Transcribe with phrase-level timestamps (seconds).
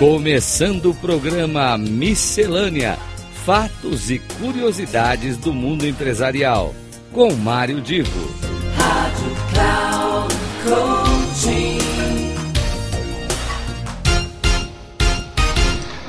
[0.00, 2.98] Começando o programa Miscelânea:
[3.44, 6.74] Fatos e Curiosidades do Mundo Empresarial,
[7.12, 8.34] com Mário Divo.
[8.78, 11.78] Rádio Cloud Coaching.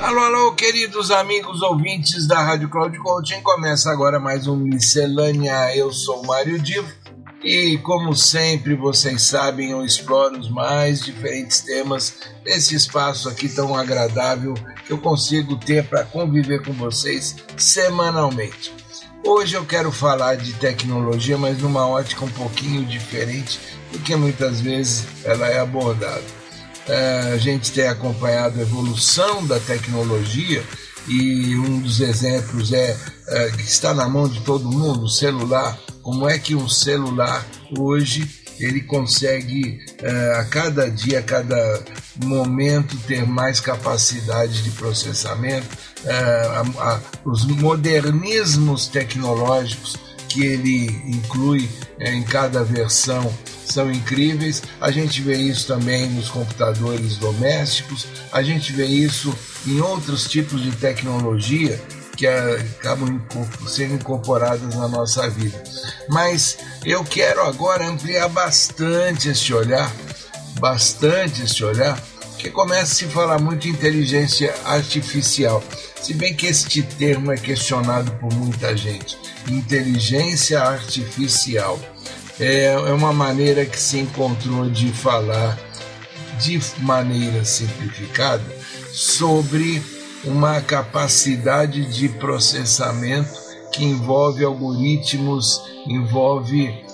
[0.00, 3.42] Alô, alô, queridos amigos ouvintes da Rádio Cloud Coaching.
[3.42, 5.76] Começa agora mais um Miscelânea.
[5.76, 7.01] Eu sou Mário Divo
[7.44, 13.74] e, como sempre, vocês sabem, eu exploro os mais diferentes temas desse espaço aqui tão
[13.74, 14.54] agradável
[14.86, 18.72] que eu consigo ter para conviver com vocês semanalmente.
[19.24, 23.58] Hoje eu quero falar de tecnologia, mas numa ótica um pouquinho diferente
[23.92, 26.24] do que muitas vezes ela é abordada.
[27.32, 30.62] a gente tem acompanhado a evolução da tecnologia
[31.08, 32.96] e um dos exemplos é,
[33.56, 37.46] que está na mão de todo mundo, o celular como é que um celular
[37.78, 39.80] hoje ele consegue
[40.38, 41.82] a cada dia, a cada
[42.24, 45.66] momento ter mais capacidade de processamento,
[47.24, 49.96] os modernismos tecnológicos
[50.28, 51.68] que ele inclui
[51.98, 53.32] em cada versão
[53.64, 54.62] são incríveis.
[54.80, 59.34] A gente vê isso também nos computadores domésticos, a gente vê isso
[59.66, 61.80] em outros tipos de tecnologia
[62.16, 63.20] que acabam
[63.66, 65.62] sendo incorporadas na nossa vida.
[66.08, 69.90] Mas eu quero agora ampliar bastante este olhar,
[70.60, 72.00] bastante este olhar,
[72.38, 75.62] que começa a se falar muito inteligência artificial.
[76.00, 79.16] Se bem que este termo é questionado por muita gente.
[79.48, 81.78] Inteligência artificial
[82.40, 85.58] é uma maneira que se encontrou de falar
[86.40, 88.44] de maneira simplificada
[88.92, 89.80] sobre
[90.24, 93.40] uma capacidade de processamento
[93.72, 96.84] que envolve algoritmos, envolve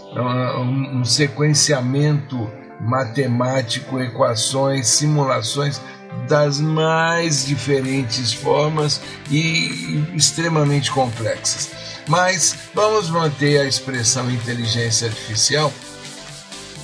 [0.60, 5.80] um sequenciamento matemático, equações, simulações
[6.28, 11.70] das mais diferentes formas e extremamente complexas.
[12.06, 15.72] Mas vamos manter a expressão inteligência artificial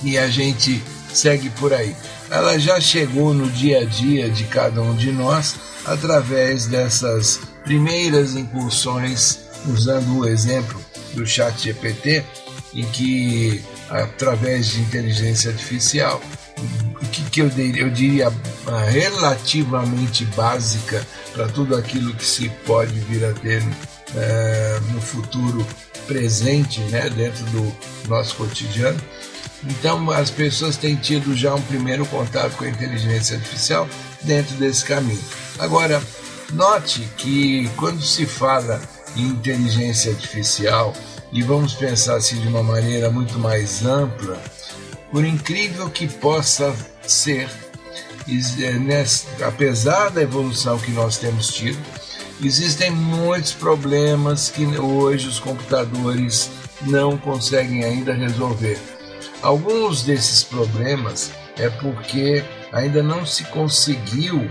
[0.03, 0.83] e a gente
[1.15, 1.95] segue por aí.
[2.29, 5.55] Ela já chegou no dia a dia de cada um de nós
[5.85, 10.79] através dessas primeiras incursões, usando o exemplo
[11.13, 12.23] do chat GPT,
[12.73, 16.21] em que através de inteligência artificial,
[17.11, 18.31] que, que eu, eu diria
[18.89, 23.63] relativamente básica para tudo aquilo que se pode vir a ter
[24.15, 25.65] é, no futuro
[26.07, 27.75] presente, né, dentro do
[28.07, 28.99] nosso cotidiano.
[29.65, 33.87] Então as pessoas têm tido já um primeiro contato com a inteligência artificial
[34.21, 35.23] dentro desse caminho.
[35.57, 36.01] Agora,
[36.53, 38.81] note que quando se fala
[39.15, 40.93] em inteligência artificial,
[41.31, 44.41] e vamos pensar assim de uma maneira muito mais ampla,
[45.11, 46.73] por incrível que possa
[47.05, 47.49] ser,
[49.45, 51.79] apesar da evolução que nós temos tido,
[52.41, 56.49] existem muitos problemas que hoje os computadores
[56.81, 58.94] não conseguem ainda resolver.
[59.41, 64.49] Alguns desses problemas é porque ainda não se conseguiu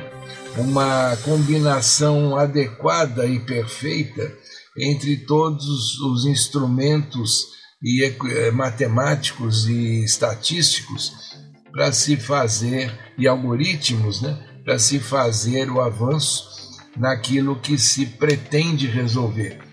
[0.57, 4.33] uma combinação adequada e perfeita
[4.79, 7.47] entre todos os instrumentos
[7.83, 8.03] e
[8.53, 11.13] matemáticos e estatísticos
[11.73, 16.49] para se fazer e algoritmos, né, para se fazer o avanço
[16.97, 19.64] naquilo que se pretende resolver.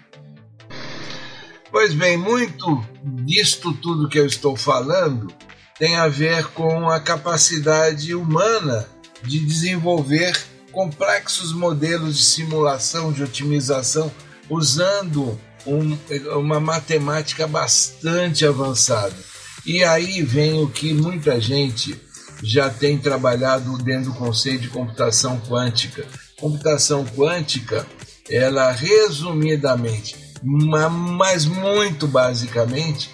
[1.72, 5.34] Pois bem, muito disto tudo que eu estou falando
[5.80, 8.88] tem a ver com a capacidade humana
[9.24, 10.38] de desenvolver
[10.72, 14.12] complexos modelos de simulação, de otimização,
[14.50, 15.98] usando um,
[16.38, 19.16] uma matemática bastante avançada.
[19.66, 22.00] E aí vem o que muita gente
[22.44, 26.06] já tem trabalhado dentro do conceito de computação quântica.
[26.38, 27.86] Computação quântica,
[28.30, 33.10] ela resumidamente, mas muito basicamente,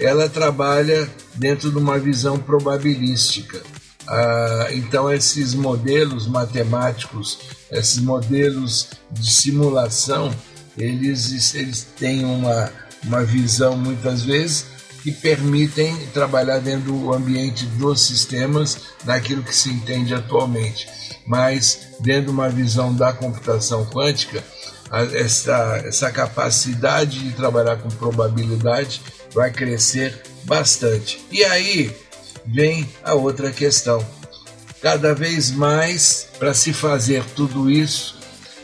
[0.00, 3.62] ela trabalha dentro de uma visão probabilística.
[4.06, 7.38] Ah, então esses modelos matemáticos,
[7.70, 10.32] esses modelos de simulação,
[10.76, 12.72] eles, eles têm uma,
[13.04, 19.70] uma visão muitas vezes que permitem trabalhar dentro do ambiente dos sistemas naquilo que se
[19.70, 20.88] entende atualmente.
[21.26, 24.42] Mas dentro de uma visão da computação quântica,
[25.14, 29.02] essa, essa capacidade de trabalhar com probabilidade
[29.34, 31.24] vai crescer bastante.
[31.30, 31.94] E aí
[32.46, 34.04] vem a outra questão.
[34.80, 38.18] Cada vez mais, para se fazer tudo isso,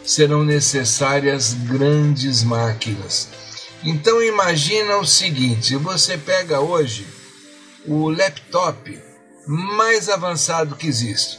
[0.05, 3.29] serão necessárias grandes máquinas.
[3.83, 7.07] Então imagina o seguinte, você pega hoje
[7.87, 8.99] o laptop
[9.47, 11.39] mais avançado que existe.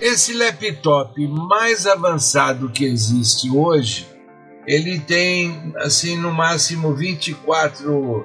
[0.00, 4.06] Esse laptop mais avançado que existe hoje,
[4.66, 8.24] ele tem assim no máximo 24 uh,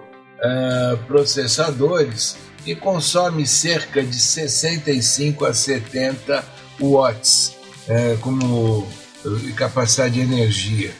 [1.07, 2.35] processadores
[2.65, 6.44] e consome cerca de 65 a 70
[6.79, 7.56] watts
[7.88, 8.85] uh, como
[9.56, 10.94] capacidade de energia.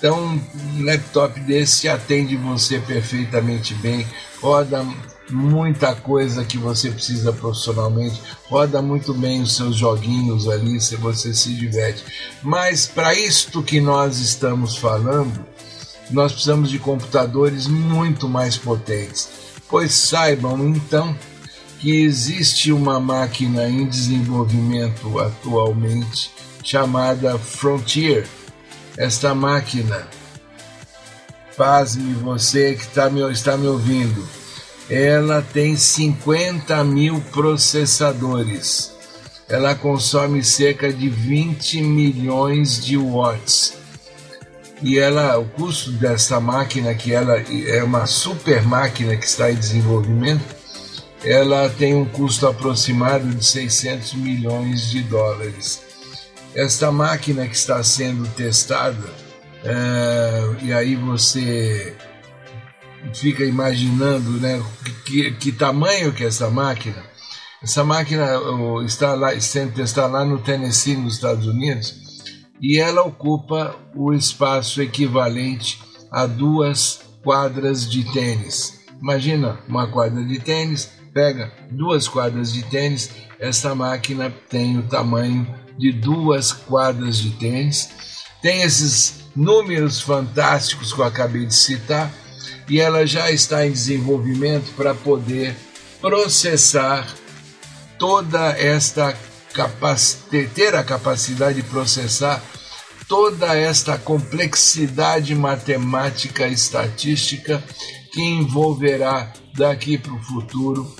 [0.00, 4.06] Então, um laptop desse atende você perfeitamente bem,
[4.40, 4.82] roda
[5.28, 8.18] muita coisa que você precisa profissionalmente,
[8.48, 12.02] roda muito bem os seus joguinhos ali, se você se diverte.
[12.42, 15.44] Mas para isto que nós estamos falando,
[16.10, 19.28] nós precisamos de computadores muito mais potentes.
[19.68, 21.14] Pois saibam então
[21.78, 26.30] que existe uma máquina em desenvolvimento atualmente
[26.64, 28.26] chamada Frontier.
[29.00, 30.06] Esta máquina,
[31.56, 34.28] pasme você que tá me, está me ouvindo,
[34.90, 38.92] ela tem 50 mil processadores.
[39.48, 43.72] Ela consome cerca de 20 milhões de watts.
[44.82, 49.56] E ela, o custo dessa máquina, que ela é uma super máquina que está em
[49.56, 50.44] desenvolvimento,
[51.24, 55.89] ela tem um custo aproximado de 600 milhões de dólares.
[56.54, 59.08] Esta máquina que está sendo testada,
[59.64, 61.96] é, e aí você
[63.14, 64.62] fica imaginando né,
[65.04, 67.04] que, que tamanho que é essa máquina.
[67.62, 68.26] Essa máquina
[68.84, 71.94] está lá, sendo testada lá no Tennessee, nos Estados Unidos,
[72.60, 75.80] e ela ocupa o espaço equivalente
[76.10, 78.80] a duas quadras de tênis.
[79.00, 85.46] Imagina uma quadra de tênis, pega duas quadras de tênis, essa máquina tem o tamanho
[85.80, 87.88] de duas quadras de tênis,
[88.42, 92.12] tem esses números fantásticos que eu acabei de citar,
[92.68, 95.56] e ela já está em desenvolvimento para poder
[96.00, 97.08] processar
[97.98, 99.16] toda esta
[99.52, 102.40] capacidade, ter a capacidade de processar
[103.08, 107.62] toda esta complexidade matemática e estatística
[108.12, 110.94] que envolverá daqui para o futuro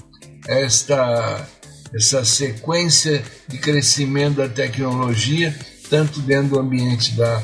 [0.49, 1.47] esta
[1.93, 5.55] essa sequência de crescimento da tecnologia,
[5.89, 7.43] tanto dentro do ambiente da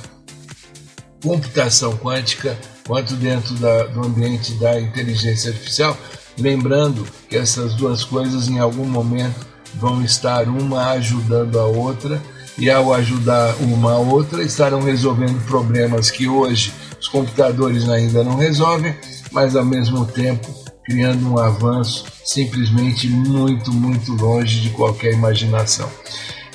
[1.22, 2.56] computação quântica
[2.86, 5.96] quanto dentro da, do ambiente da inteligência artificial,
[6.38, 12.22] lembrando que essas duas coisas em algum momento vão estar uma ajudando a outra
[12.56, 18.36] e ao ajudar uma a outra estarão resolvendo problemas que hoje os computadores ainda não
[18.36, 18.94] resolvem,
[19.32, 25.90] mas ao mesmo tempo criando um avanço simplesmente muito, muito longe de qualquer imaginação.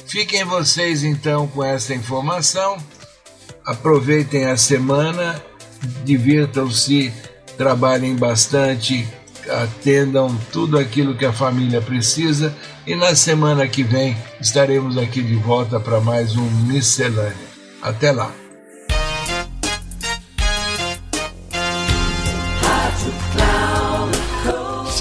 [0.07, 2.77] Fiquem vocês então com essa informação,
[3.65, 5.41] aproveitem a semana
[6.03, 7.13] divirtam-se,
[7.57, 9.07] trabalhem bastante,
[9.49, 12.55] atendam tudo aquilo que a família precisa
[12.85, 17.51] e na semana que vem estaremos aqui de volta para mais um Miscelânea.
[17.81, 18.31] Até lá!